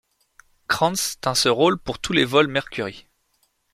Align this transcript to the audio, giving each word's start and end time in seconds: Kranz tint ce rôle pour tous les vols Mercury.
Kranz 0.67 1.15
tint 1.21 1.35
ce 1.35 1.47
rôle 1.47 1.77
pour 1.77 1.99
tous 1.99 2.11
les 2.11 2.25
vols 2.25 2.47
Mercury. 2.47 3.05